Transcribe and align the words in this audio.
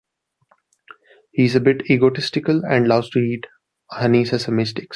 He 1.31 1.45
is 1.45 1.53
a 1.53 1.59
bit 1.59 1.87
egotistical 1.87 2.63
and 2.65 2.87
loves 2.87 3.11
to 3.11 3.19
eat 3.19 3.45
honey-sesame 3.91 4.65
sticks. 4.65 4.87